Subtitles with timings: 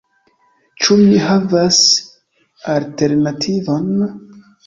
[0.85, 1.77] Ĉu mi havas
[2.77, 3.93] alternativon?